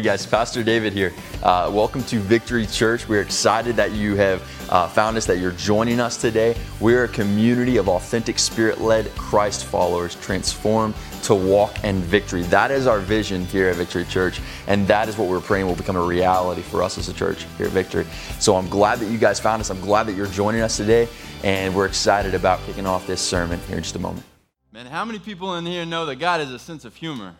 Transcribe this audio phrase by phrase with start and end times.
[0.00, 1.12] Hey guys, Pastor David here.
[1.42, 3.06] Uh, welcome to Victory Church.
[3.06, 4.40] We're excited that you have
[4.70, 6.56] uh, found us, that you're joining us today.
[6.80, 10.94] We're a community of authentic, spirit led Christ followers transformed
[11.24, 12.44] to walk in victory.
[12.44, 15.76] That is our vision here at Victory Church, and that is what we're praying will
[15.76, 18.06] become a reality for us as a church here at Victory.
[18.38, 19.68] So I'm glad that you guys found us.
[19.68, 21.08] I'm glad that you're joining us today,
[21.44, 24.24] and we're excited about kicking off this sermon here in just a moment.
[24.72, 27.36] Man, how many people in here know that God has a sense of humor?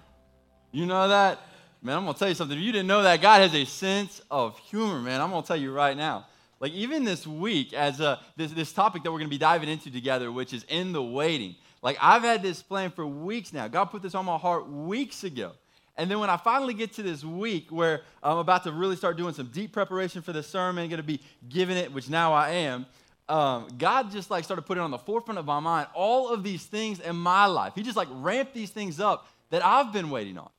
[0.72, 1.40] You know that?
[1.82, 2.58] Man, I'm going to tell you something.
[2.58, 5.20] If you didn't know that, God has a sense of humor, man.
[5.20, 6.26] I'm going to tell you right now.
[6.60, 9.70] Like, even this week, as a, this, this topic that we're going to be diving
[9.70, 11.56] into together, which is in the waiting.
[11.80, 13.66] Like, I've had this plan for weeks now.
[13.66, 15.52] God put this on my heart weeks ago.
[15.96, 19.16] And then when I finally get to this week where I'm about to really start
[19.16, 22.50] doing some deep preparation for the sermon, going to be giving it, which now I
[22.50, 22.86] am,
[23.28, 26.64] um, God just like started putting on the forefront of my mind all of these
[26.64, 27.74] things in my life.
[27.74, 30.50] He just like ramped these things up that I've been waiting on.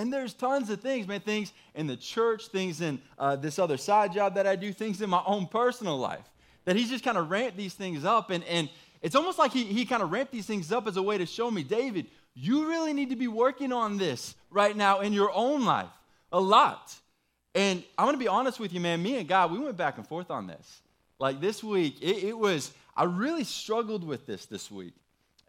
[0.00, 3.76] And there's tons of things, man, things in the church, things in uh, this other
[3.76, 6.24] side job that I do, things in my own personal life.
[6.64, 8.30] That he's just kind of ramped these things up.
[8.30, 8.70] And, and
[9.02, 11.26] it's almost like he, he kind of ramped these things up as a way to
[11.26, 15.30] show me, David, you really need to be working on this right now in your
[15.34, 15.90] own life
[16.32, 16.94] a lot.
[17.54, 19.98] And I'm going to be honest with you, man, me and God, we went back
[19.98, 20.80] and forth on this.
[21.18, 24.94] Like this week, it, it was, I really struggled with this this week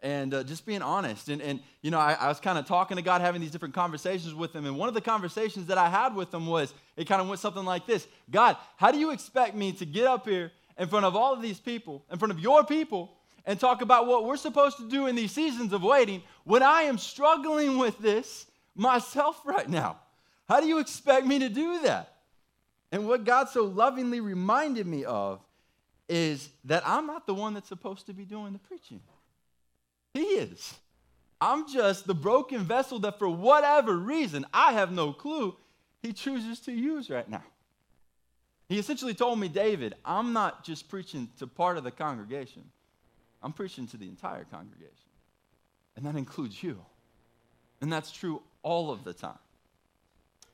[0.02, 1.28] and uh, just being honest.
[1.28, 3.74] And, and you know, I, I was kind of talking to God, having these different
[3.74, 4.66] conversations with Him.
[4.66, 7.40] And one of the conversations that I had with Him was, it kind of went
[7.40, 11.06] something like this God, how do you expect me to get up here in front
[11.06, 13.12] of all of these people, in front of your people,
[13.46, 16.82] and talk about what we're supposed to do in these seasons of waiting when I
[16.82, 19.98] am struggling with this myself right now?
[20.48, 22.08] How do you expect me to do that?
[22.90, 25.40] And what God so lovingly reminded me of
[26.08, 29.00] is that I'm not the one that's supposed to be doing the preaching.
[30.14, 30.74] He is.
[31.40, 35.56] I'm just the broken vessel that, for whatever reason, I have no clue,
[36.00, 37.42] he chooses to use right now.
[38.68, 42.62] He essentially told me, David, I'm not just preaching to part of the congregation,
[43.42, 44.88] I'm preaching to the entire congregation.
[45.96, 46.78] And that includes you.
[47.80, 49.38] And that's true all of the time.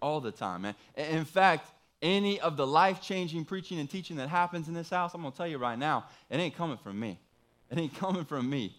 [0.00, 0.74] All the time, man.
[0.96, 5.14] In fact, any of the life changing preaching and teaching that happens in this house,
[5.14, 7.18] I'm going to tell you right now, it ain't coming from me.
[7.70, 8.74] It ain't coming from me.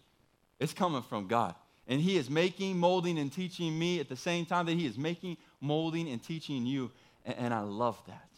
[0.60, 1.56] It's coming from God.
[1.88, 4.98] And He is making, molding, and teaching me at the same time that He is
[4.98, 6.92] making, molding, and teaching you.
[7.26, 8.30] And, and I love that.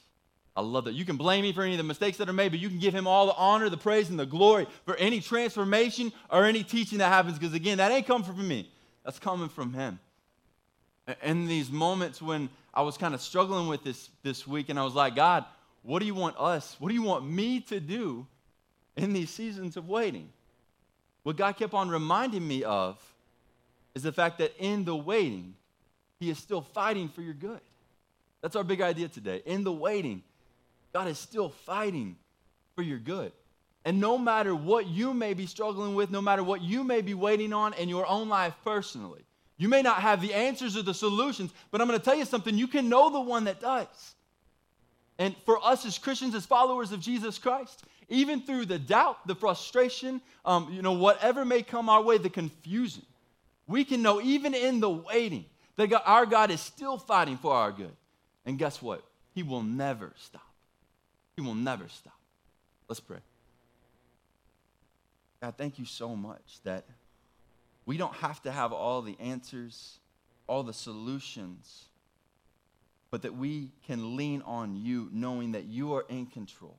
[0.56, 0.94] I love that.
[0.94, 2.80] You can blame me for any of the mistakes that are made, but you can
[2.80, 6.64] give him all the honor, the praise, and the glory for any transformation or any
[6.64, 7.40] teaching that happens.
[7.40, 8.70] Because again, that ain't coming from me.
[9.06, 10.00] That's coming from him.
[11.24, 14.84] In these moments when I was kind of struggling with this this week, and I
[14.84, 15.46] was like, God,
[15.84, 16.76] what do you want us?
[16.80, 18.28] What do you want me to do
[18.98, 20.30] in these seasons of waiting?
[21.24, 22.98] What God kept on reminding me of
[23.94, 25.56] is the fact that in the waiting,
[26.20, 27.60] He is still fighting for your good.
[28.42, 29.42] That's our big idea today.
[29.46, 30.24] In the waiting,
[30.94, 32.16] God is still fighting
[32.76, 33.32] for your good.
[33.86, 37.14] And no matter what you may be struggling with, no matter what you may be
[37.14, 39.22] waiting on in your own life personally,
[39.58, 42.26] you may not have the answers or the solutions, but I'm going to tell you
[42.26, 42.58] something.
[42.58, 44.16] You can know the one that does.
[45.22, 49.36] And for us as Christians, as followers of Jesus Christ, even through the doubt, the
[49.36, 53.04] frustration, um, you know, whatever may come our way, the confusion,
[53.68, 55.46] we can know even in the waiting
[55.76, 57.96] that God, our God is still fighting for our good.
[58.48, 59.04] And guess what?
[59.36, 60.42] He will never stop.
[61.36, 62.18] He will never stop.
[62.88, 63.20] Let's pray.
[65.40, 66.84] God, thank you so much that
[67.86, 70.00] we don't have to have all the answers,
[70.48, 71.86] all the solutions,
[73.12, 76.78] but that we can lean on you knowing that you are in control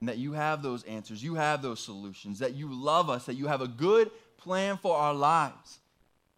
[0.00, 3.34] and that you have those answers, you have those solutions, that you love us, that
[3.34, 5.78] you have a good plan for our lives,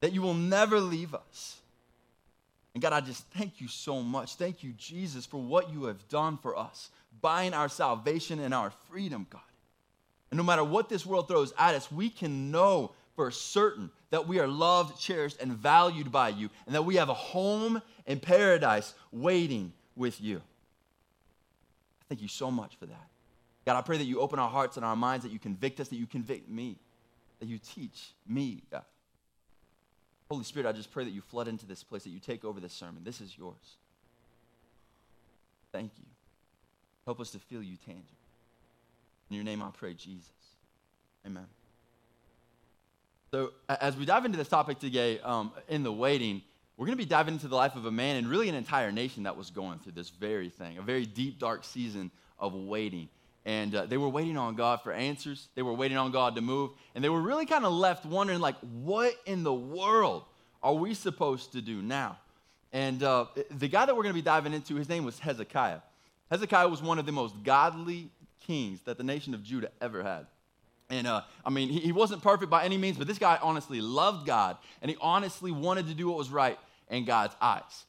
[0.01, 1.57] that you will never leave us.
[2.75, 4.35] And God, I just thank you so much.
[4.35, 8.73] Thank you, Jesus, for what you have done for us, buying our salvation and our
[8.91, 9.41] freedom, God.
[10.31, 14.29] And no matter what this world throws at us, we can know for certain that
[14.29, 18.21] we are loved, cherished, and valued by you, and that we have a home in
[18.21, 20.43] paradise waiting with you.
[22.11, 23.09] Thank you so much for that.
[23.65, 25.89] God, I pray that you open our hearts and our minds, that you convict us,
[25.89, 26.77] that you convict me,
[27.41, 28.85] that you teach me, God.
[30.31, 32.61] Holy Spirit, I just pray that you flood into this place, that you take over
[32.61, 32.99] this sermon.
[33.05, 33.77] This is yours.
[35.73, 36.05] Thank you.
[37.07, 38.05] Help us to feel you tangible.
[39.31, 40.29] In your name I pray, Jesus.
[41.27, 41.47] Amen.
[43.35, 46.43] So, as we dive into this topic today, um, in the waiting,
[46.77, 48.93] we're going to be diving into the life of a man and really an entire
[48.93, 53.09] nation that was going through this very thing, a very deep, dark season of waiting.
[53.47, 55.49] And uh, they were waiting on God for answers.
[55.55, 56.73] They were waiting on God to move.
[56.95, 60.25] And they were really kind of left wondering, like, what in the world
[60.63, 62.19] are we supposed to do now?
[62.71, 65.81] And uh, the guy that we're going to be diving into, his name was Hezekiah.
[66.31, 68.11] Hezekiah was one of the most godly
[68.47, 70.27] kings that the nation of Judah ever had.
[70.93, 74.27] And uh, I mean, he, wasn't perfect by any means, but this guy honestly loved
[74.27, 76.59] God and he honestly wanted to do what was right
[76.91, 77.87] in God's eyes.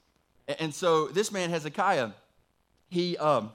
[0.47, 2.11] And, and so this man, Hezekiah,
[2.89, 3.51] he, um,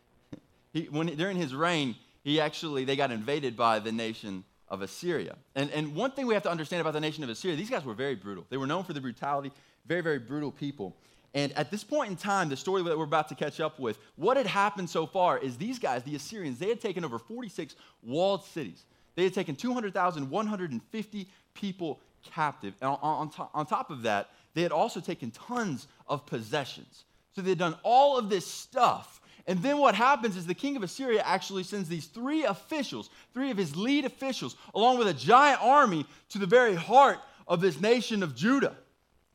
[0.72, 1.94] he when during his reign,
[2.24, 5.36] he actually, they got invaded by the nation of Assyria.
[5.54, 7.84] And, and one thing we have to understand about the nation of Assyria, these guys
[7.84, 8.46] were very brutal.
[8.48, 9.52] They were known for their brutality,
[9.84, 10.96] very, very brutal people.
[11.34, 13.98] And at this point in time, the story that we're about to catch up with,
[14.16, 17.76] what had happened so far is these guys, the Assyrians, they had taken over 46
[18.02, 18.84] walled cities.
[19.14, 22.74] They had taken 200,150 people captive.
[22.80, 27.04] And on, on, on top of that, they had also taken tons of possessions.
[27.32, 29.20] So they had done all of this stuff.
[29.46, 33.50] And then what happens is the king of Assyria actually sends these three officials, three
[33.50, 37.80] of his lead officials, along with a giant army to the very heart of this
[37.80, 38.76] nation of Judah,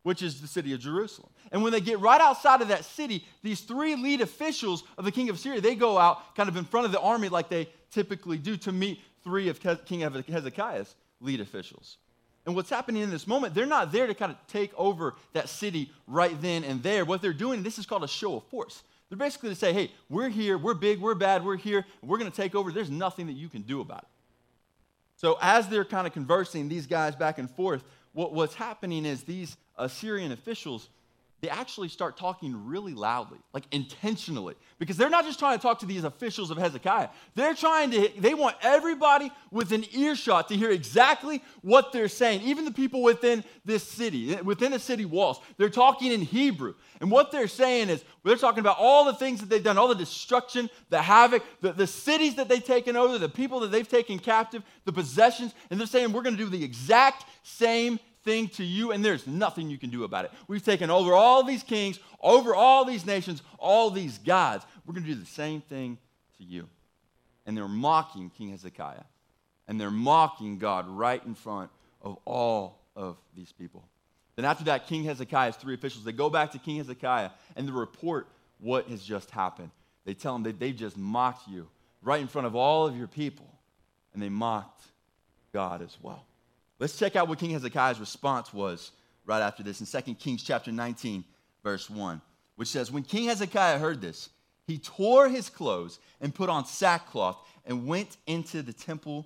[0.06, 1.32] which is the city of Jerusalem.
[1.52, 5.12] And when they get right outside of that city, these three lead officials of the
[5.12, 7.68] king of Assyria, they go out kind of in front of the army like they
[7.90, 11.98] typically do to meet three of King Hezekiah's lead officials.
[12.46, 15.50] And what's happening in this moment, they're not there to kind of take over that
[15.50, 17.04] city right then and there.
[17.04, 18.84] What they're doing, this is called a show of force.
[19.10, 22.30] They're basically to say, hey, we're here, we're big, we're bad, we're here, we're going
[22.30, 22.72] to take over.
[22.72, 24.10] There's nothing that you can do about it.
[25.16, 29.24] So as they're kind of conversing, these guys back and forth, what, what's happening is
[29.24, 30.90] these Uh, Assyrian officials,
[31.42, 35.80] they actually start talking really loudly, like intentionally, because they're not just trying to talk
[35.80, 37.10] to these officials of Hezekiah.
[37.36, 42.66] They're trying to, they want everybody within earshot to hear exactly what they're saying, even
[42.66, 45.40] the people within this city, within the city walls.
[45.58, 46.74] They're talking in Hebrew.
[47.00, 49.90] And what they're saying is, they're talking about all the things that they've done, all
[49.90, 53.88] the destruction, the havoc, the, the cities that they've taken over, the people that they've
[53.88, 58.50] taken captive, the possessions, and they're saying, we're going to do the exact same thing
[58.50, 60.32] to you, and there's nothing you can do about it.
[60.48, 64.66] We've taken over all these kings, over all these nations, all these gods.
[64.86, 65.98] We're going to do the same thing
[66.38, 66.68] to you.
[67.46, 69.04] And they're mocking King Hezekiah.
[69.68, 71.70] And they're mocking God right in front
[72.02, 73.84] of all of these people.
[74.36, 77.72] Then after that, King Hezekiah's three officials, they go back to King Hezekiah and they
[77.72, 78.28] report
[78.60, 79.72] what has just happened.
[80.04, 81.68] They tell him that they just mocked you
[82.02, 83.48] right in front of all of your people.
[84.14, 84.84] And they mocked
[85.54, 86.26] God as well.
[86.80, 88.92] Let's check out what King Hezekiah's response was
[89.26, 91.24] right after this in 2 Kings chapter 19,
[91.64, 92.22] verse 1,
[92.56, 94.30] which says, When King Hezekiah heard this,
[94.68, 99.26] he tore his clothes and put on sackcloth and went into the temple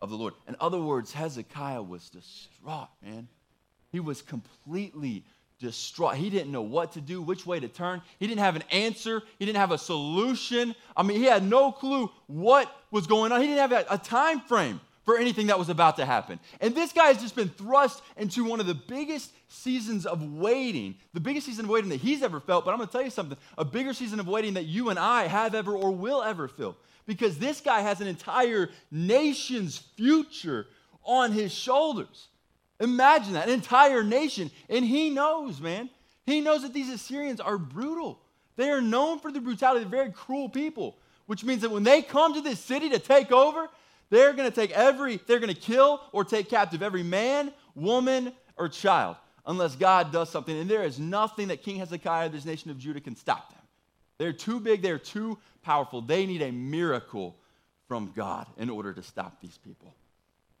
[0.00, 0.34] of the Lord.
[0.48, 3.28] In other words, Hezekiah was distraught, man.
[3.90, 5.24] He was completely
[5.58, 6.16] distraught.
[6.16, 8.02] He didn't know what to do, which way to turn.
[8.18, 9.22] He didn't have an answer.
[9.38, 10.74] He didn't have a solution.
[10.96, 13.40] I mean, he had no clue what was going on.
[13.40, 16.38] He didn't have a, a time frame for anything that was about to happen.
[16.60, 20.96] And this guy has just been thrust into one of the biggest seasons of waiting,
[21.14, 22.64] the biggest season of waiting that he's ever felt.
[22.64, 24.98] But I'm going to tell you something a bigger season of waiting that you and
[24.98, 26.76] I have ever or will ever feel.
[27.06, 30.66] Because this guy has an entire nation's future
[31.04, 32.26] on his shoulders.
[32.80, 34.50] Imagine that, an entire nation.
[34.68, 35.88] And he knows, man.
[36.26, 38.18] He knows that these Assyrians are brutal.
[38.56, 39.84] They are known for their brutality.
[39.84, 43.30] They're very cruel people, which means that when they come to this city to take
[43.30, 43.68] over,
[44.10, 48.32] they're going to take every, they're going to kill or take captive every man, woman,
[48.56, 50.56] or child unless God does something.
[50.58, 53.60] And there is nothing that King Hezekiah, this nation of Judah, can stop them.
[54.18, 56.00] They're too big, they're too powerful.
[56.00, 57.36] They need a miracle
[57.86, 59.94] from God in order to stop these people.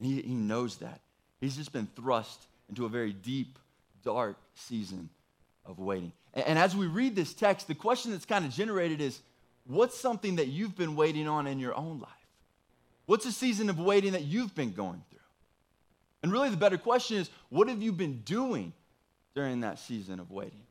[0.00, 1.00] He, he knows that.
[1.40, 3.58] He's just been thrust into a very deep,
[4.02, 5.08] dark season
[5.64, 6.12] of waiting.
[6.34, 9.20] And, and as we read this text, the question that's kind of generated is
[9.64, 12.10] what's something that you've been waiting on in your own life?
[13.06, 15.18] What's a season of waiting that you've been going through?
[16.22, 18.72] And really, the better question is what have you been doing
[19.34, 20.62] during that season of waiting?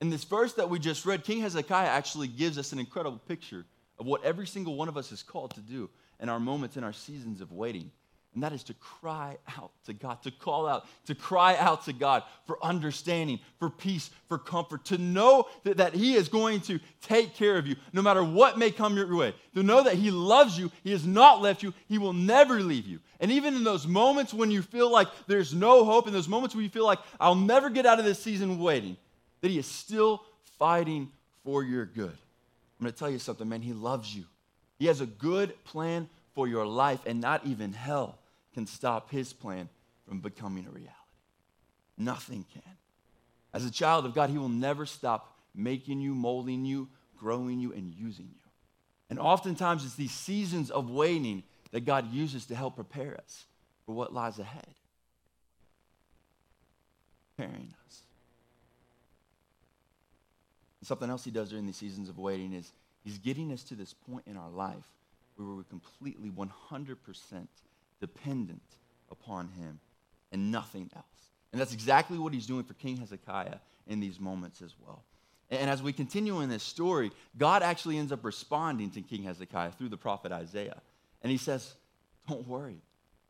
[0.00, 3.64] In this verse that we just read, King Hezekiah actually gives us an incredible picture
[3.98, 6.84] of what every single one of us is called to do in our moments, in
[6.84, 7.90] our seasons of waiting
[8.34, 11.92] and that is to cry out to God, to call out, to cry out to
[11.92, 16.78] God for understanding, for peace, for comfort, to know that, that He is going to
[17.02, 20.10] take care of you no matter what may come your way, to know that He
[20.10, 23.00] loves you, He has not left you, He will never leave you.
[23.18, 26.54] And even in those moments when you feel like there's no hope, in those moments
[26.54, 28.96] when you feel like I'll never get out of this season waiting,
[29.40, 30.22] that He is still
[30.58, 31.10] fighting
[31.44, 32.16] for your good.
[32.78, 33.62] I'm going to tell you something, man.
[33.62, 34.24] He loves you.
[34.78, 36.08] He has a good plan
[36.38, 38.16] for your life, and not even hell
[38.54, 39.68] can stop his plan
[40.06, 40.92] from becoming a reality.
[41.96, 42.76] Nothing can.
[43.52, 46.86] As a child of God, he will never stop making you, molding you,
[47.18, 48.50] growing you, and using you.
[49.10, 51.42] And oftentimes, it's these seasons of waiting
[51.72, 53.46] that God uses to help prepare us
[53.84, 54.74] for what lies ahead.
[57.36, 58.02] Preparing us.
[60.80, 62.70] And something else he does during these seasons of waiting is
[63.02, 64.86] he's getting us to this point in our life
[65.46, 66.96] where we're completely 100%
[68.00, 68.62] dependent
[69.10, 69.80] upon him
[70.32, 71.04] and nothing else.
[71.52, 75.04] And that's exactly what he's doing for King Hezekiah in these moments as well.
[75.50, 79.72] And as we continue in this story, God actually ends up responding to King Hezekiah
[79.72, 80.82] through the prophet Isaiah.
[81.22, 81.74] And he says,
[82.28, 82.82] Don't worry.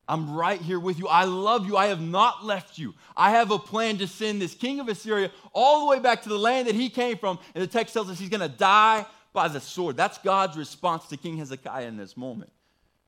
[0.09, 1.07] I'm right here with you.
[1.07, 1.77] I love you.
[1.77, 2.95] I have not left you.
[3.15, 6.31] I have a plan to send this king of Assyria all the way back to
[6.31, 7.39] the land that he came from.
[7.55, 9.05] And the text tells us he's going to die
[9.39, 9.97] by the sword.
[9.97, 12.51] That's God's response to King Hezekiah in this moment.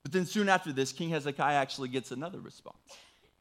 [0.05, 2.79] But then soon after this, King Hezekiah actually gets another response.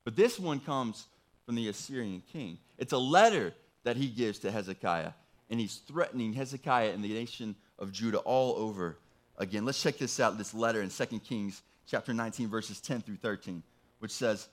[0.06, 1.06] But this one comes
[1.46, 2.58] from the Assyrian king.
[2.80, 3.54] It's a letter
[3.84, 5.12] that he gives to Hezekiah,
[5.52, 8.98] and he's threatening Hezekiah and the nation of Judah all over
[9.38, 9.66] again.
[9.66, 13.62] Let's check this out this letter in 2 Kings chapter 19, verses 10 through 13,
[14.00, 14.48] which says,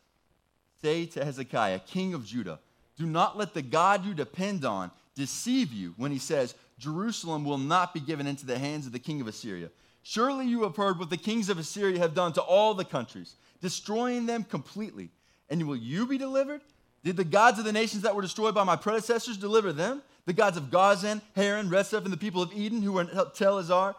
[0.83, 2.61] Say to Hezekiah, king of Judah,
[2.99, 7.59] do not let the God you depend on deceive you when he says, Jerusalem will
[7.59, 9.71] not be given into the hands of the king of Assyria.
[10.03, 13.35] Surely you have heard what the kings of Assyria have done to all the countries,
[13.61, 15.09] destroying them completely.
[15.51, 16.61] And will you be delivered?
[17.03, 20.03] Did the gods of the nations that were destroyed by my predecessors deliver them?
[20.27, 23.59] The gods of Gozan, Haran, Rezeph, and the people of Eden who were in Tel
[23.59, 23.95] Assar?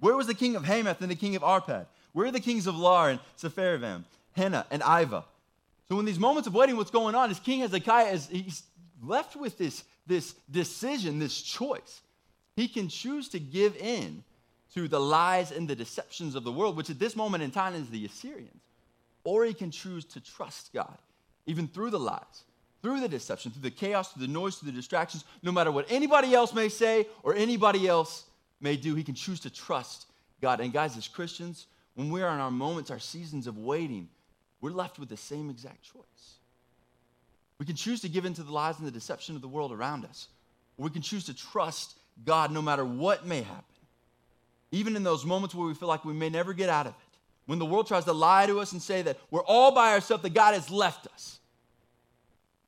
[0.00, 1.86] Where was the king of Hamath and the king of Arpad?
[2.12, 5.24] Where are the kings of Lair and Sepharvaim, Hena and Iva?
[5.88, 8.62] So in these moments of waiting, what's going on is King Hezekiah is he's
[9.02, 12.02] left with this, this decision, this choice.
[12.56, 14.22] He can choose to give in
[14.74, 17.74] to the lies and the deceptions of the world, which at this moment in time
[17.74, 18.60] is the Assyrians.
[19.24, 20.98] Or he can choose to trust God,
[21.46, 22.44] even through the lies,
[22.82, 25.90] through the deception, through the chaos, through the noise, through the distractions, no matter what
[25.90, 28.24] anybody else may say or anybody else
[28.60, 30.06] may do, he can choose to trust
[30.42, 30.60] God.
[30.60, 34.08] And guys, as Christians, when we are in our moments, our seasons of waiting,
[34.60, 36.33] we're left with the same exact choice.
[37.58, 39.72] We can choose to give in to the lies and the deception of the world
[39.72, 40.28] around us,
[40.76, 43.64] we can choose to trust God no matter what may happen.
[44.72, 47.18] Even in those moments where we feel like we may never get out of it,
[47.46, 50.22] when the world tries to lie to us and say that we're all by ourselves,
[50.22, 51.38] that God has left us,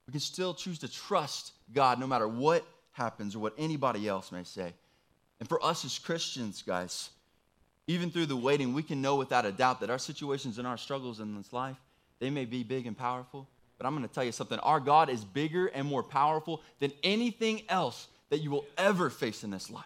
[0.06, 4.30] we can still choose to trust God no matter what happens or what anybody else
[4.30, 4.72] may say.
[5.40, 7.10] And for us as Christians, guys,
[7.86, 10.76] even through the waiting, we can know without a doubt that our situations and our
[10.76, 11.76] struggles in this life,
[12.18, 14.58] they may be big and powerful, but I'm going to tell you something.
[14.60, 19.44] Our God is bigger and more powerful than anything else that you will ever face
[19.44, 19.84] in this life.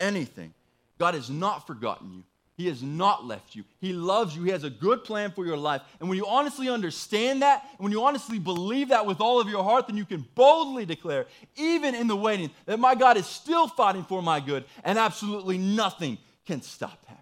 [0.00, 0.54] Anything.
[0.98, 2.22] God has not forgotten you.
[2.56, 3.64] He has not left you.
[3.80, 4.42] He loves you.
[4.42, 5.82] He has a good plan for your life.
[6.00, 9.48] And when you honestly understand that, and when you honestly believe that with all of
[9.48, 11.26] your heart, then you can boldly declare,
[11.56, 15.56] even in the waiting, that my God is still fighting for my good, and absolutely
[15.56, 17.16] nothing can stop him.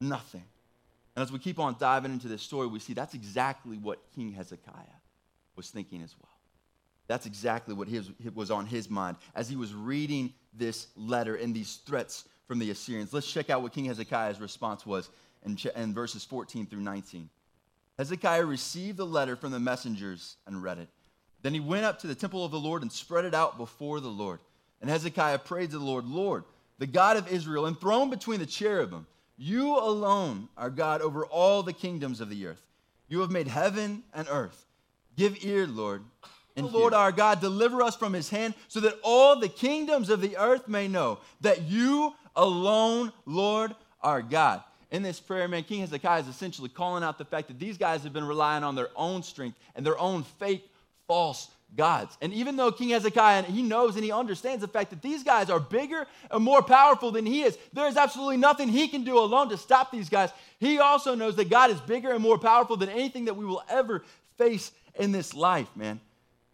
[0.00, 0.44] Nothing.
[1.16, 4.32] And as we keep on diving into this story, we see that's exactly what King
[4.32, 4.99] Hezekiah
[5.60, 6.32] was thinking as well.
[7.06, 11.54] That's exactly what his, was on his mind as he was reading this letter and
[11.54, 13.12] these threats from the Assyrians.
[13.12, 15.10] Let's check out what King Hezekiah's response was
[15.44, 17.28] in, in verses 14 through 19.
[17.98, 20.88] Hezekiah received the letter from the messengers and read it.
[21.42, 24.00] Then he went up to the temple of the Lord and spread it out before
[24.00, 24.38] the Lord.
[24.80, 26.44] And Hezekiah prayed to the Lord, Lord,
[26.78, 29.06] the God of Israel, enthroned between the cherubim.
[29.36, 32.62] You alone are God over all the kingdoms of the earth.
[33.08, 34.64] You have made heaven and earth.
[35.20, 36.02] Give ear, Lord.
[36.56, 40.22] And Lord our God, deliver us from his hand so that all the kingdoms of
[40.22, 44.62] the earth may know that you alone, Lord, are God.
[44.90, 48.02] In this prayer, man, King Hezekiah is essentially calling out the fact that these guys
[48.02, 50.64] have been relying on their own strength and their own fake,
[51.06, 52.16] false gods.
[52.22, 55.50] And even though King Hezekiah, he knows and he understands the fact that these guys
[55.50, 59.18] are bigger and more powerful than he is, there is absolutely nothing he can do
[59.18, 60.30] alone to stop these guys.
[60.58, 63.62] He also knows that God is bigger and more powerful than anything that we will
[63.68, 64.02] ever
[64.40, 66.00] face in this life, man.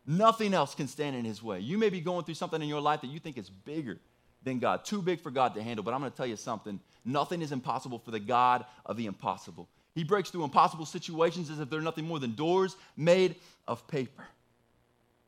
[0.07, 1.61] Nothing else can stand in his way.
[1.61, 3.99] You may be going through something in your life that you think is bigger
[4.45, 5.83] than God, too big for God to handle.
[5.83, 9.07] But I'm going to tell you something nothing is impossible for the God of the
[9.07, 9.69] impossible.
[9.95, 13.35] He breaks through impossible situations as if they're nothing more than doors made
[13.67, 14.25] of paper.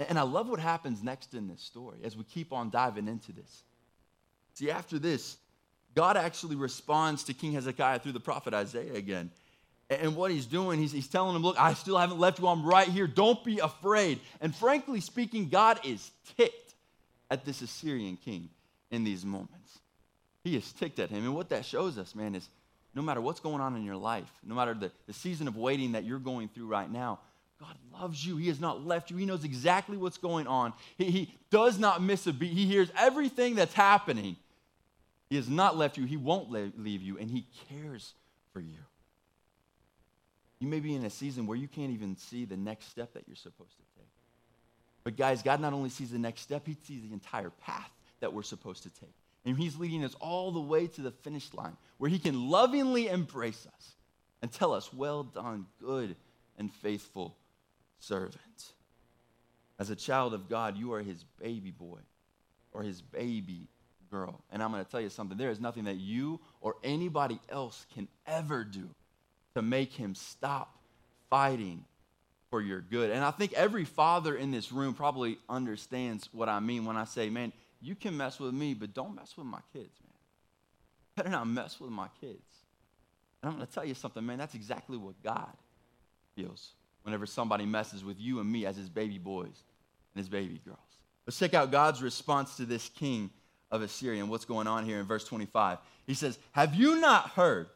[0.09, 3.33] And I love what happens next in this story as we keep on diving into
[3.33, 3.63] this.
[4.55, 5.39] See, after this,
[5.95, 9.31] God actually responds to King Hezekiah through the prophet Isaiah again.
[9.91, 12.47] And what he's doing, he's, he's telling him, Look, I still haven't left you.
[12.47, 13.07] I'm right here.
[13.07, 14.21] Don't be afraid.
[14.41, 16.75] And frankly speaking, God is ticked
[17.31, 18.51] at this Assyrian king
[18.91, 19.79] in these moments.
[20.45, 21.25] He is ticked at him.
[21.25, 22.49] And what that shows us, man, is
[22.95, 25.93] no matter what's going on in your life, no matter the, the season of waiting
[25.93, 27.21] that you're going through right now,
[27.59, 28.37] God loves you.
[28.37, 29.17] He has not left you.
[29.17, 30.73] He knows exactly what's going on.
[30.97, 32.53] He, he does not miss a beat.
[32.53, 34.37] He hears everything that's happening.
[35.29, 36.05] He has not left you.
[36.05, 38.15] He won't leave you, and He cares
[38.53, 38.79] for you.
[40.61, 43.25] You may be in a season where you can't even see the next step that
[43.27, 44.09] you're supposed to take.
[45.05, 48.33] But, guys, God not only sees the next step, He sees the entire path that
[48.33, 49.15] we're supposed to take.
[49.45, 53.09] And he's leading us all the way to the finish line where he can lovingly
[53.09, 53.95] embrace us
[54.43, 56.17] and tell us, Well done, good
[56.59, 57.37] and faithful
[57.99, 58.73] servant.
[59.79, 62.01] As a child of God, you are his baby boy
[62.73, 63.69] or his baby
[64.11, 64.43] girl.
[64.51, 67.87] And I'm going to tell you something there is nothing that you or anybody else
[67.95, 68.91] can ever do
[69.59, 70.79] to make him stop
[71.31, 71.85] fighting
[72.51, 73.11] for your good.
[73.11, 77.05] And I think every father in this room probably understands what I mean when I
[77.05, 80.15] say, man, you can mess with me, but don't mess with my kids, man.
[81.17, 82.43] Better not mess with my kids.
[83.43, 85.53] And I'm going to tell you something, man, that's exactly what God
[86.37, 86.71] feels
[87.03, 89.63] whenever somebody messes with you and me as his baby boys
[90.15, 90.79] and his baby girls.
[91.27, 93.31] Let's check out God's response to this king
[93.71, 95.79] of Assyria and what's going on here in verse 25.
[96.07, 97.69] He says, Have you not heard?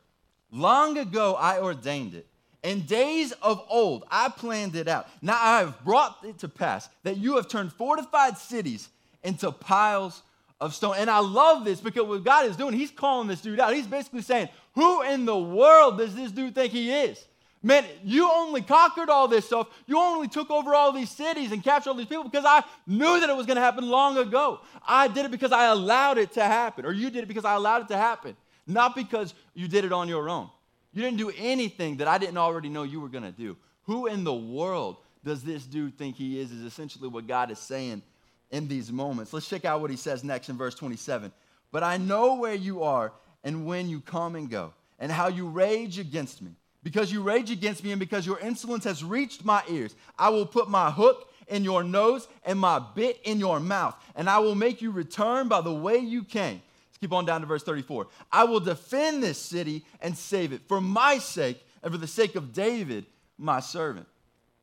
[0.53, 2.27] Long ago I ordained it.
[2.63, 5.09] In days of old I planned it out.
[5.21, 8.89] Now I have brought it to pass that you have turned fortified cities
[9.25, 10.23] into piles
[10.61, 10.95] of stone.
[10.97, 13.75] And I love this because what God is doing, He's calling this dude out.
[13.75, 17.25] He's basically saying, Who in the world does this dude think he is?
[17.65, 19.69] Man, you only conquered all this stuff.
[19.87, 23.21] You only took over all these cities and captured all these people because I knew
[23.21, 24.61] that it was going to happen long ago.
[24.87, 27.55] I did it because I allowed it to happen, or you did it because I
[27.55, 30.49] allowed it to happen, not because you did it on your own.
[30.93, 33.57] You didn't do anything that I didn't already know you were going to do.
[33.85, 36.53] Who in the world does this dude think he is?
[36.53, 38.03] Is essentially what God is saying
[38.51, 39.33] in these moments.
[39.33, 41.33] Let's check out what he says next in verse 27.
[41.71, 45.49] But I know where you are and when you come and go, and how you
[45.49, 46.53] rage against me.
[46.85, 50.47] Because you rage against me and because your insolence has reached my ears, I will
[50.47, 54.55] put my hook in your nose and my bit in your mouth, and I will
[54.55, 56.63] make you return by the way you came.
[57.03, 58.07] Keep on down to verse 34.
[58.31, 62.37] I will defend this city and save it for my sake and for the sake
[62.37, 63.07] of David,
[63.37, 64.07] my servant.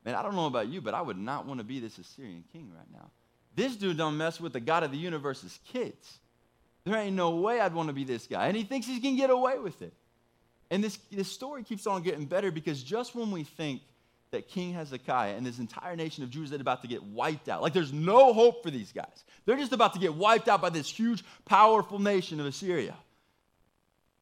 [0.05, 2.45] Man, I don't know about you, but I would not want to be this Assyrian
[2.53, 3.11] king right now.
[3.55, 6.19] This dude don't mess with the God of the universe's kids.
[6.85, 8.47] There ain't no way I'd want to be this guy.
[8.47, 9.91] And he thinks he can get away with it.
[10.71, 13.81] And this, this story keeps on getting better because just when we think
[14.31, 17.61] that King Hezekiah and this entire nation of Jews is about to get wiped out,
[17.61, 20.69] like there's no hope for these guys, they're just about to get wiped out by
[20.69, 22.95] this huge, powerful nation of Assyria.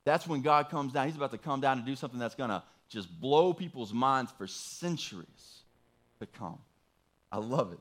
[0.06, 1.08] That's when God comes down.
[1.08, 4.32] He's about to come down and do something that's going to just blow people's minds
[4.38, 5.63] for centuries
[6.22, 6.60] to come.
[7.30, 7.80] I love it.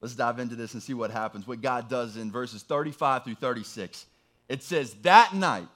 [0.00, 1.46] Let's dive into this and see what happens.
[1.46, 4.06] What God does in verses 35 through 36.
[4.48, 5.66] It says, That night,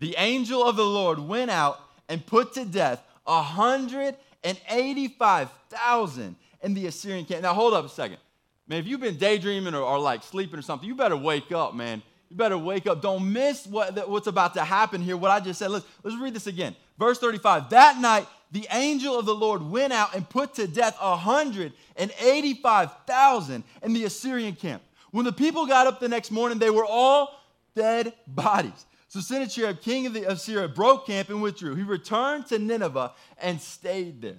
[0.00, 3.00] the angel of the Lord went out and put to death
[4.44, 7.42] 185,000 in the Assyrian camp.
[7.42, 8.18] Now, hold up a second.
[8.66, 11.74] Man, if you've been daydreaming or, or, like sleeping or something, you better wake up,
[11.74, 12.02] man.
[12.30, 13.02] You better wake up.
[13.02, 15.70] Don't miss what, what's about to happen here, what I just said.
[15.70, 16.74] Let's, let's read this again.
[16.98, 20.96] Verse 35 That night, the angel of the Lord went out and put to death
[21.00, 24.82] 185,000 in the Assyrian camp.
[25.10, 27.38] When the people got up the next morning, they were all
[27.74, 28.86] dead bodies.
[29.14, 31.76] So Sennacherib, king of, the, of Assyria, broke camp and withdrew.
[31.76, 34.38] He returned to Nineveh and stayed there.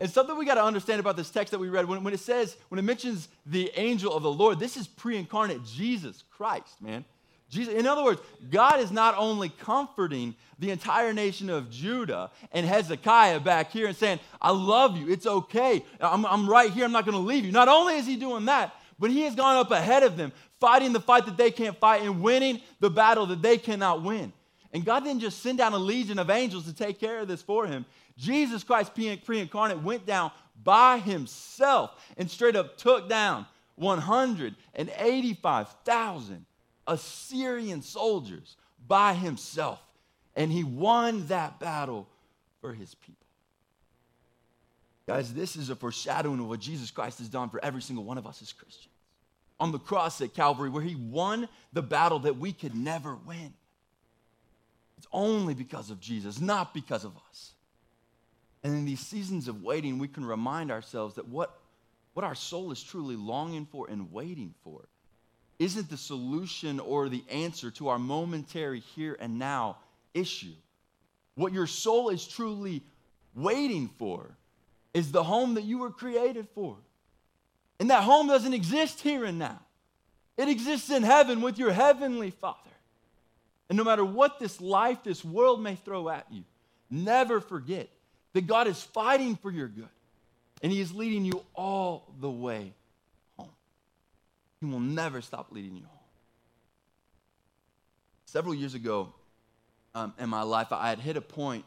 [0.00, 2.18] And something we got to understand about this text that we read, when, when it
[2.18, 6.82] says, when it mentions the angel of the Lord, this is pre incarnate Jesus Christ,
[6.82, 7.04] man.
[7.48, 8.20] Jesus, in other words,
[8.50, 13.96] God is not only comforting the entire nation of Judah and Hezekiah back here and
[13.96, 17.44] saying, I love you, it's okay, I'm, I'm right here, I'm not going to leave
[17.44, 17.52] you.
[17.52, 20.92] Not only is he doing that, but he has gone up ahead of them, fighting
[20.92, 24.32] the fight that they can't fight and winning the battle that they cannot win.
[24.72, 27.42] And God didn't just send down a legion of angels to take care of this
[27.42, 27.84] for him.
[28.16, 30.30] Jesus Christ, pre incarnate, went down
[30.62, 33.46] by himself and straight up took down
[33.76, 36.46] 185,000
[36.86, 39.80] Assyrian soldiers by himself.
[40.36, 42.06] And he won that battle
[42.60, 43.16] for his people.
[45.06, 48.18] Guys, this is a foreshadowing of what Jesus Christ has done for every single one
[48.18, 48.89] of us as Christians
[49.60, 53.52] on the cross at Calvary where he won the battle that we could never win.
[54.96, 57.52] It's only because of Jesus, not because of us.
[58.64, 61.58] And in these seasons of waiting, we can remind ourselves that what,
[62.14, 64.88] what our soul is truly longing for and waiting for
[65.58, 69.76] isn't the solution or the answer to our momentary here and now
[70.14, 70.54] issue.
[71.34, 72.82] What your soul is truly
[73.34, 74.36] waiting for
[74.92, 76.76] is the home that you were created for.
[77.80, 79.58] And that home doesn't exist here and now,
[80.36, 82.58] it exists in heaven with your heavenly Father.
[83.68, 86.44] And no matter what this life, this world may throw at you,
[86.90, 87.88] never forget
[88.34, 89.88] that God is fighting for your good
[90.62, 92.74] and He is leading you all the way
[93.38, 93.50] home.
[94.60, 95.98] He will never stop leading you home.
[98.26, 99.12] Several years ago
[99.94, 101.64] um, in my life, I had hit a point,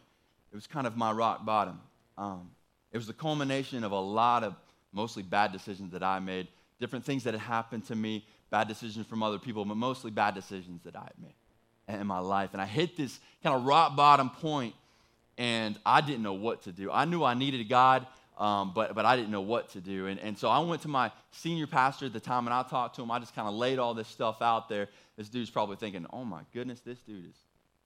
[0.52, 1.80] it was kind of my rock bottom.
[2.20, 2.52] Um,
[2.92, 4.56] it was the culmination of a lot of
[4.94, 6.48] mostly bad decisions that I made,
[6.80, 10.36] different things that had happened to me, bad decisions from other people, but mostly bad
[10.36, 12.52] decisions that I had made in my life.
[12.54, 14.76] And I hit this kind of rock bottom point,
[15.38, 16.92] and I didn't know what to do.
[16.92, 18.06] I knew I needed God,
[18.38, 20.08] um, but, but I didn't know what to do.
[20.08, 22.96] And, and so I went to my senior pastor at the time, and I talked
[22.98, 23.12] to him.
[23.12, 24.88] I just kind of laid all this stuff out there.
[25.18, 27.36] This dude's probably thinking, oh my goodness, this dude is,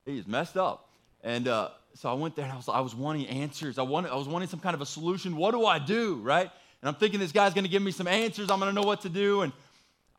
[0.06, 0.90] he's messed up.
[1.24, 3.80] And uh, so I went there and I was, I was wanting answers.
[3.80, 5.36] I, wanted, I was wanting some kind of a solution.
[5.36, 6.52] What do I do, right?
[6.82, 8.52] And I'm thinking this guy's going to give me some answers.
[8.52, 9.42] I'm going to know what to do.
[9.42, 9.52] And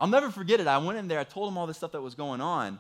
[0.01, 0.67] I'll never forget it.
[0.67, 2.79] I went in there, I told him all this stuff that was going on,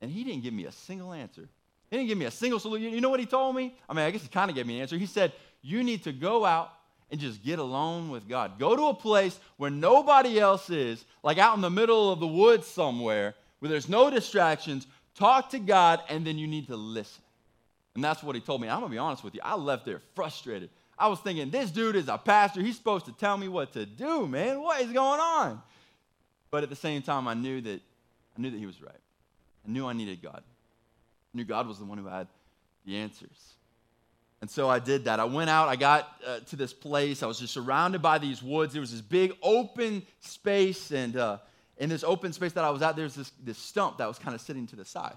[0.00, 1.48] and he didn't give me a single answer.
[1.90, 2.92] He didn't give me a single solution.
[2.92, 3.74] You know what he told me?
[3.88, 4.96] I mean, I guess he kind of gave me an answer.
[4.96, 6.72] He said, You need to go out
[7.10, 8.58] and just get alone with God.
[8.58, 12.26] Go to a place where nobody else is, like out in the middle of the
[12.26, 14.86] woods somewhere, where there's no distractions.
[15.14, 17.22] Talk to God, and then you need to listen.
[17.94, 18.68] And that's what he told me.
[18.68, 19.40] I'm going to be honest with you.
[19.44, 20.70] I left there frustrated.
[20.98, 22.60] I was thinking, this dude is a pastor.
[22.60, 24.60] He's supposed to tell me what to do, man.
[24.60, 25.60] What is going on?
[26.50, 27.80] But at the same time, I knew that
[28.36, 28.92] I knew that he was right.
[29.66, 30.42] I knew I needed God.
[30.42, 32.28] I knew God was the one who had
[32.84, 33.54] the answers.
[34.40, 35.20] And so I did that.
[35.20, 37.22] I went out, I got uh, to this place.
[37.22, 38.74] I was just surrounded by these woods.
[38.74, 41.38] There was this big open space, and uh,
[41.78, 44.18] in this open space that I was at, there was this, this stump that was
[44.18, 45.16] kind of sitting to the side.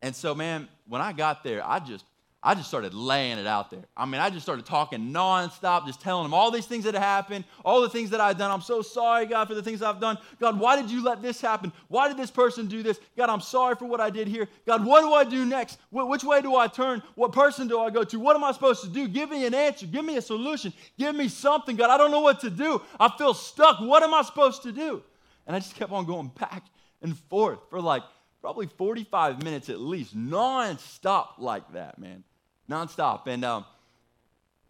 [0.00, 2.04] And so, man, when I got there, I just
[2.44, 3.84] I just started laying it out there.
[3.96, 7.02] I mean, I just started talking nonstop, just telling him all these things that had
[7.02, 8.50] happened, all the things that I'd done.
[8.50, 10.18] I'm so sorry, God, for the things I've done.
[10.40, 11.72] God, why did you let this happen?
[11.86, 12.98] Why did this person do this?
[13.16, 14.48] God, I'm sorry for what I did here.
[14.66, 15.78] God, what do I do next?
[15.92, 17.00] Which way do I turn?
[17.14, 18.18] What person do I go to?
[18.18, 19.06] What am I supposed to do?
[19.06, 19.86] Give me an answer.
[19.86, 20.72] Give me a solution.
[20.98, 21.90] Give me something, God.
[21.90, 22.82] I don't know what to do.
[22.98, 23.78] I feel stuck.
[23.78, 25.04] What am I supposed to do?
[25.46, 26.64] And I just kept on going back
[27.02, 28.02] and forth for like
[28.40, 32.24] probably 45 minutes at least, nonstop like that, man
[32.68, 33.26] nonstop.
[33.26, 33.64] And um,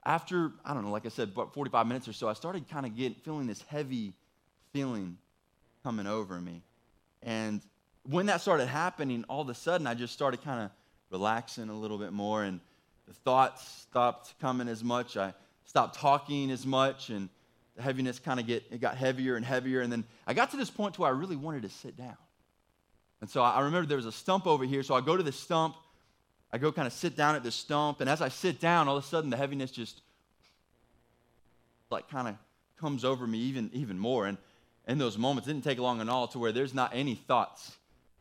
[0.05, 2.87] after, I don't know, like I said, about 45 minutes or so, I started kind
[2.87, 4.15] of getting feeling this heavy
[4.73, 5.19] feeling
[5.83, 6.63] coming over me.
[7.23, 7.61] And
[8.05, 10.71] when that started happening, all of a sudden I just started kind of
[11.11, 12.61] relaxing a little bit more, and
[13.07, 15.17] the thoughts stopped coming as much.
[15.17, 15.35] I
[15.67, 17.29] stopped talking as much, and
[17.77, 19.81] the heaviness kind of get it got heavier and heavier.
[19.81, 22.17] And then I got to this point to where I really wanted to sit down.
[23.21, 25.33] And so I remember there was a stump over here, so I go to the
[25.33, 25.77] stump
[26.53, 28.97] I go kind of sit down at the stump, and as I sit down, all
[28.97, 30.03] of a sudden the heaviness just
[31.91, 32.37] like kind of
[32.79, 34.27] comes over me even, even more.
[34.27, 34.37] And
[34.87, 37.77] in those moments, it didn't take long at all to where there's not any thoughts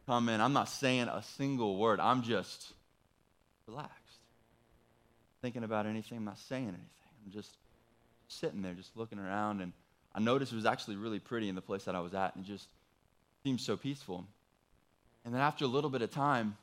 [0.06, 0.40] coming.
[0.40, 2.00] I'm not saying a single word.
[2.00, 2.74] I'm just
[3.68, 3.98] relaxed.
[5.42, 6.86] Thinking about anything, I'm not saying anything.
[7.26, 7.58] I'm just
[8.28, 9.62] sitting there, just looking around.
[9.62, 9.74] And
[10.14, 12.46] I noticed it was actually really pretty in the place that I was at and
[12.46, 12.68] just
[13.44, 14.26] seemed so peaceful.
[15.26, 16.58] And then after a little bit of time,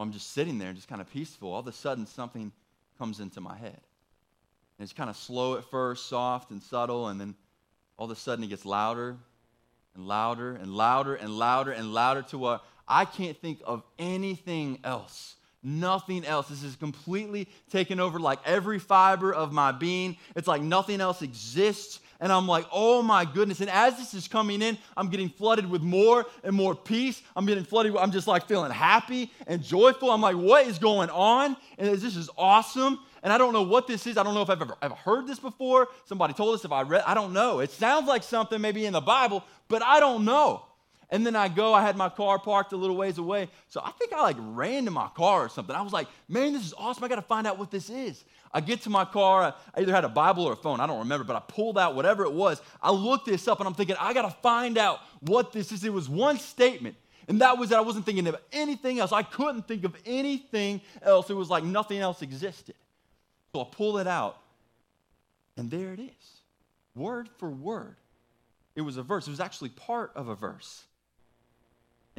[0.00, 1.52] I'm just sitting there, just kind of peaceful.
[1.52, 2.52] All of a sudden, something
[2.98, 3.80] comes into my head.
[4.78, 7.34] And it's kind of slow at first, soft and subtle, and then
[7.96, 9.16] all of a sudden it gets louder
[9.94, 14.78] and louder and louder and louder and louder to where I can't think of anything
[14.84, 15.36] else.
[15.62, 16.48] Nothing else.
[16.48, 20.16] This is completely taken over like every fiber of my being.
[20.34, 23.60] It's like nothing else exists and I'm like, oh my goodness.
[23.60, 27.22] And as this is coming in, I'm getting flooded with more and more peace.
[27.34, 30.10] I'm getting flooded, I'm just like feeling happy and joyful.
[30.10, 31.56] I'm like, what is going on?
[31.78, 32.98] And this is awesome.
[33.22, 34.16] And I don't know what this is.
[34.16, 35.88] I don't know if I've ever, heard this before.
[36.06, 37.60] Somebody told us if I read, I don't know.
[37.60, 40.62] It sounds like something maybe in the Bible, but I don't know.
[41.10, 43.48] And then I go, I had my car parked a little ways away.
[43.68, 45.74] So I think I like ran to my car or something.
[45.74, 47.02] I was like, man, this is awesome.
[47.02, 48.24] I got to find out what this is.
[48.52, 49.54] I get to my car.
[49.74, 50.80] I either had a Bible or a phone.
[50.80, 52.62] I don't remember, but I pulled out whatever it was.
[52.80, 55.82] I looked this up and I'm thinking, I got to find out what this is.
[55.84, 56.94] It was one statement.
[57.26, 59.12] And that was that I wasn't thinking of anything else.
[59.12, 61.30] I couldn't think of anything else.
[61.30, 62.74] It was like nothing else existed.
[63.52, 64.38] So I pull it out,
[65.56, 66.40] and there it is,
[66.94, 67.96] word for word.
[68.76, 69.26] It was a verse.
[69.26, 70.84] It was actually part of a verse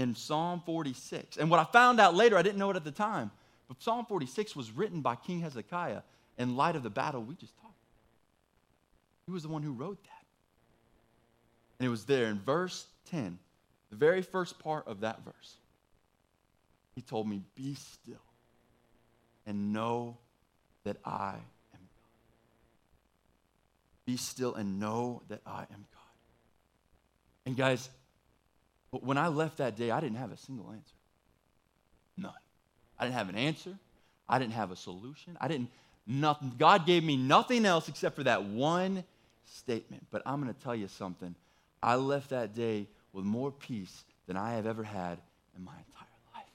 [0.02, 1.38] in Psalm 46.
[1.38, 3.30] And what I found out later, I didn't know it at the time,
[3.68, 6.02] but Psalm 46 was written by King Hezekiah
[6.38, 9.26] in light of the battle we just talked about.
[9.28, 10.26] He was the one who wrote that.
[11.80, 13.38] And it was there in verse 10,
[13.92, 15.58] the very first part of that verse.
[16.96, 18.18] He told me, Be still
[19.46, 20.18] and know
[20.84, 21.36] that I
[21.74, 22.12] am God.
[24.06, 26.02] Be still and know that I am God.
[27.46, 27.90] And guys,
[29.00, 30.96] when I left that day, I didn't have a single answer.
[32.18, 32.34] None.
[33.00, 33.78] I didn't have an answer.
[34.28, 35.38] I didn't have a solution.
[35.40, 35.70] I didn't
[36.06, 36.54] nothing.
[36.58, 39.04] God gave me nothing else except for that one
[39.46, 40.06] statement.
[40.12, 41.36] But I'm going to tell you something.
[41.82, 45.18] I left that day with more peace than I have ever had
[45.58, 46.46] in my entire life.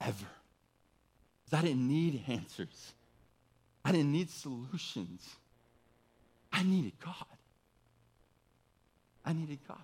[0.00, 0.30] Ever.
[1.44, 2.92] Because I didn't need answers.
[3.84, 5.28] I didn't need solutions.
[6.52, 7.14] I needed God.
[9.24, 9.78] I needed God.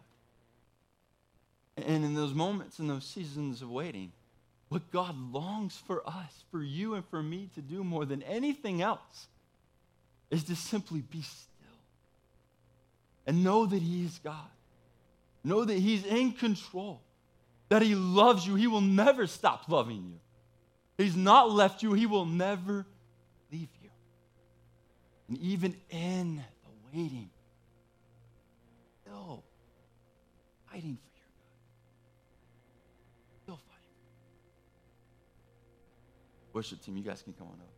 [1.76, 4.12] And in those moments, in those seasons of waiting,
[4.68, 8.80] what God longs for us, for you and for me to do more than anything
[8.80, 9.28] else,
[10.30, 11.54] is to simply be still
[13.26, 14.48] and know that He is God.
[15.42, 17.02] Know that He's in control,
[17.68, 18.54] that He loves you.
[18.54, 20.20] He will never stop loving you.
[20.96, 22.86] He's not left you, He will never
[23.52, 23.90] leave you.
[25.28, 27.30] And even in the waiting,
[29.02, 29.42] still
[30.70, 31.52] fighting for your good.
[33.42, 33.88] Still fighting.
[36.54, 37.72] Worship team, you guys can come on up.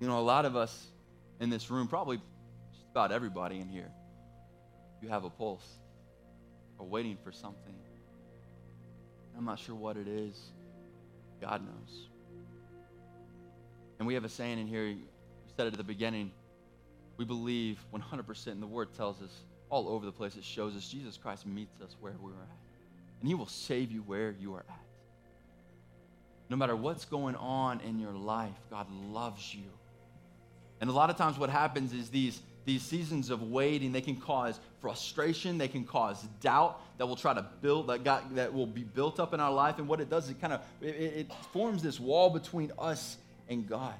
[0.00, 0.86] You know, a lot of us
[1.40, 2.18] in this room, probably
[2.72, 3.90] just about everybody in here,
[5.00, 5.66] you have a pulse
[6.78, 7.74] or waiting for something.
[9.36, 10.38] I'm not sure what it is.
[11.40, 12.08] God knows.
[13.98, 14.98] And we have a saying in here, we
[15.56, 16.32] said it at the beginning.
[17.16, 19.30] We believe 100%, and the word tells us
[19.70, 22.63] all over the place, it shows us Jesus Christ meets us where we're at.
[23.24, 24.84] And he will save you where you are at.
[26.50, 29.64] No matter what's going on in your life, God loves you.
[30.82, 34.16] And a lot of times what happens is these, these seasons of waiting, they can
[34.16, 38.66] cause frustration, they can cause doubt that will try to build, that, got, that will
[38.66, 39.78] be built up in our life.
[39.78, 43.16] And what it does, it kind of, it, it forms this wall between us
[43.48, 43.94] and God.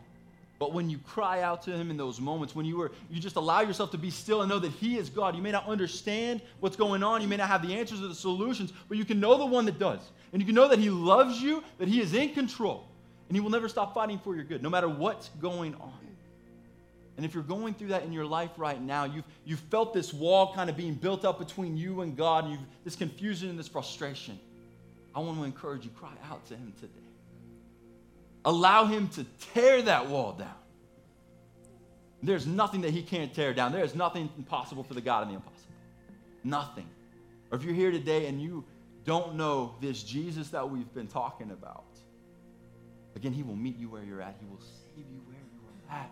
[0.59, 3.37] But when you cry out to him in those moments, when you are you just
[3.37, 5.35] allow yourself to be still and know that he is God.
[5.35, 8.15] You may not understand what's going on, you may not have the answers or the
[8.15, 10.01] solutions, but you can know the one that does.
[10.33, 12.87] And you can know that he loves you, that he is in control,
[13.29, 15.93] and he will never stop fighting for your good, no matter what's going on.
[17.17, 20.13] And if you're going through that in your life right now, you've, you've felt this
[20.13, 23.59] wall kind of being built up between you and God, and you've, this confusion and
[23.59, 24.39] this frustration,
[25.15, 27.04] I want to encourage you, cry out to Him today.
[28.45, 30.55] Allow Him to tear that wall down.
[32.23, 33.73] There's nothing that He can't tear down.
[33.73, 35.73] There is nothing impossible for the God of the impossible.
[36.43, 36.89] Nothing.
[37.51, 38.65] Or if you're here today and you
[39.05, 41.85] don't know this Jesus that we've been talking about,
[43.17, 45.97] again, He will meet you where you're at, He will save you where you are
[45.97, 46.11] at.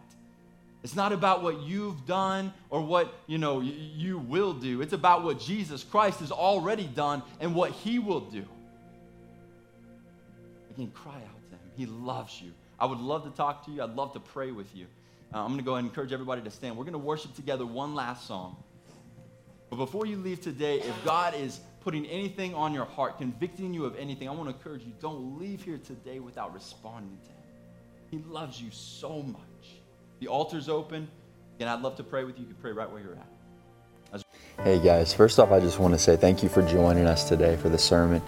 [0.83, 4.83] It's not about what you've done or what, you know, you will do.
[4.83, 8.45] It's about what Jesus Christ has already done and what he will do.
[10.75, 11.32] Again, cry out.
[11.77, 12.53] He loves you.
[12.79, 13.83] I would love to talk to you.
[13.83, 14.87] I'd love to pray with you.
[15.33, 16.77] Uh, I'm going to go ahead and encourage everybody to stand.
[16.77, 18.57] We're going to worship together one last song.
[19.71, 23.85] But before you leave today, if God is putting anything on your heart, convicting you
[23.87, 27.37] of anything, I want to encourage you don't leave here today without responding to him.
[28.11, 29.41] He loves you so much.
[30.21, 31.09] The altar's open.
[31.61, 32.43] and I'd love to pray with you.
[32.43, 33.27] You can pray right where you're at.
[34.65, 35.15] Hey, guys.
[35.15, 37.79] First off, I just want to say thank you for joining us today for the
[37.79, 38.21] sermon.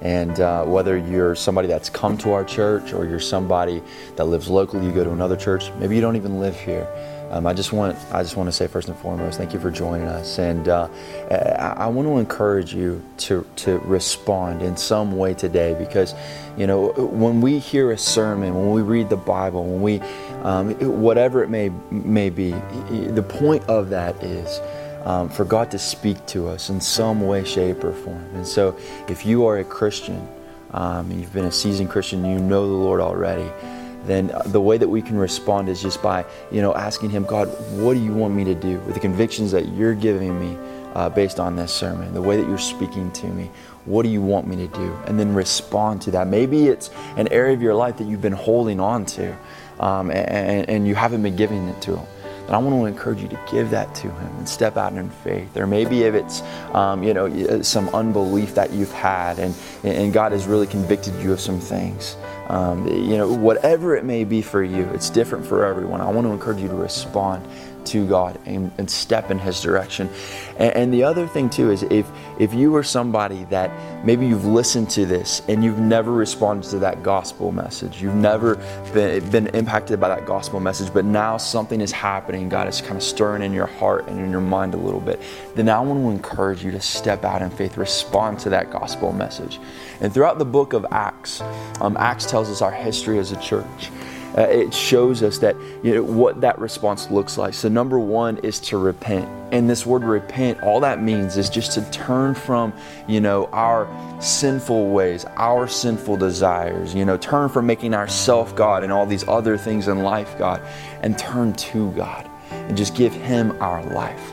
[0.00, 3.82] And uh, whether you're somebody that's come to our church or you're somebody
[4.16, 6.88] that lives locally, you go to another church, maybe you don't even live here.
[7.30, 9.70] Um, I just want I just want to say first and foremost, thank you for
[9.70, 10.88] joining us, and uh,
[11.30, 16.14] I, I, want to encourage you to to respond in some way today because,
[16.56, 20.00] you know, when we hear a sermon, when we read the Bible, when we
[20.42, 22.52] um, whatever it may may be,
[22.88, 24.60] the point of that is.
[25.08, 28.22] Um, for God to speak to us in some way, shape, or form.
[28.34, 28.76] And so,
[29.08, 30.28] if you are a Christian,
[30.72, 33.50] um, you've been a seasoned Christian, you know the Lord already
[34.08, 37.48] then the way that we can respond is just by, you know, asking Him, God,
[37.78, 40.56] what do you want me to do with the convictions that you're giving me
[40.94, 43.50] uh, based on this sermon, the way that you're speaking to me?
[43.84, 44.94] What do you want me to do?
[45.06, 46.26] And then respond to that.
[46.26, 49.36] Maybe it's an area of your life that you've been holding on to
[49.80, 52.06] um, and, and you haven't been giving it to Him.
[52.48, 55.10] And I want to encourage you to give that to Him and step out in
[55.10, 55.54] faith.
[55.54, 56.40] Or maybe if it's,
[56.72, 61.32] um, you know, some unbelief that you've had and, and God has really convicted you
[61.34, 62.16] of some things.
[62.48, 66.00] Um, you know, whatever it may be for you, it's different for everyone.
[66.00, 67.46] I want to encourage you to respond
[67.86, 70.08] to God and, and step in His direction.
[70.58, 73.70] And, and, the other thing too is if if you are somebody that
[74.04, 78.56] maybe you've listened to this and you've never responded to that gospel message, you've never
[78.92, 82.96] been, been impacted by that gospel message, but now something is happening, God is kind
[82.96, 85.20] of stirring in your heart and in your mind a little bit,
[85.54, 89.12] then I want to encourage you to step out in faith, respond to that gospel
[89.12, 89.58] message.
[90.00, 91.40] And throughout the book of Acts,
[91.80, 93.90] um, Acts tells us our history as a church
[94.38, 97.52] uh, it shows us that you know what that response looks like.
[97.54, 101.72] So number one is to repent, and this word repent, all that means is just
[101.72, 102.72] to turn from
[103.08, 103.88] you know our
[104.22, 106.94] sinful ways, our sinful desires.
[106.94, 110.62] You know, turn from making ourself God and all these other things in life God,
[111.02, 114.32] and turn to God and just give Him our life.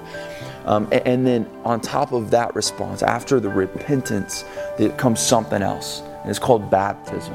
[0.65, 4.45] Um, and, and then on top of that response, after the repentance,
[4.77, 7.33] there comes something else, and it's called baptism.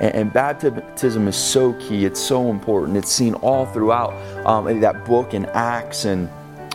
[0.00, 2.04] And, and baptism is so key.
[2.04, 2.96] It's so important.
[2.96, 4.12] It's seen all throughout
[4.46, 6.28] um, that book in Acts and,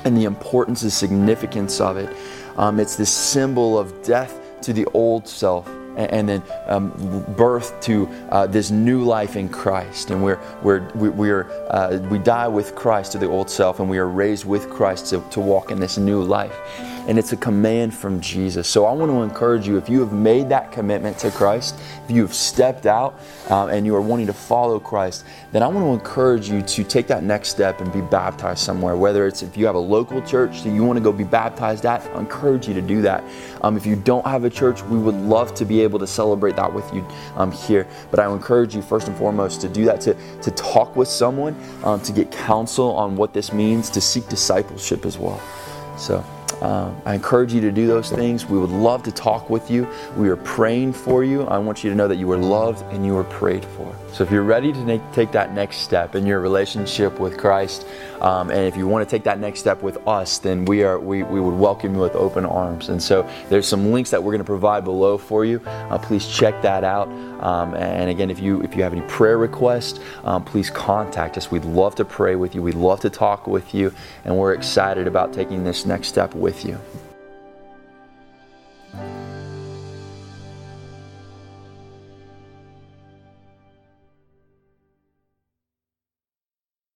[0.06, 2.16] and the importance and significance of it.
[2.58, 8.08] Um, it's this symbol of death to the old self and then um, birth to
[8.30, 10.12] uh, this new life in Christ.
[10.12, 13.90] And we're, we're, we, are uh, we die with Christ to the old self, and
[13.90, 16.56] we are raised with Christ to, to walk in this new life.
[17.08, 18.68] And it's a command from Jesus.
[18.68, 22.12] So I want to encourage you if you have made that commitment to Christ, if
[22.12, 25.86] you have stepped out um, and you are wanting to follow Christ, then I want
[25.86, 28.96] to encourage you to take that next step and be baptized somewhere.
[28.96, 31.86] Whether it's if you have a local church that you want to go be baptized
[31.86, 33.24] at, I encourage you to do that.
[33.62, 36.56] Um, if you don't have a church, we would love to be able to celebrate
[36.56, 37.88] that with you um, here.
[38.12, 41.56] But I encourage you first and foremost to do that, to, to talk with someone,
[41.84, 45.42] um, to get counsel on what this means, to seek discipleship as well.
[45.98, 46.24] So.
[46.62, 48.45] Uh, I encourage you to do those things.
[48.45, 49.88] We would love to talk with you.
[50.15, 51.43] We are praying for you.
[51.43, 53.95] I want you to know that you are loved and you are prayed for.
[54.13, 57.88] So if you're ready to make, take that next step in your relationship with Christ,
[58.21, 61.00] um, and if you want to take that next step with us, then we are
[61.00, 62.89] we, we would welcome you with open arms.
[62.89, 65.60] And so there's some links that we're going to provide below for you.
[65.65, 67.08] Uh, please check that out.
[67.41, 71.50] Um, and again, if you if you have any prayer requests, um, please contact us.
[71.50, 72.62] We'd love to pray with you.
[72.62, 73.91] We'd love to talk with you,
[74.26, 77.11] and we're excited about taking this next step with you.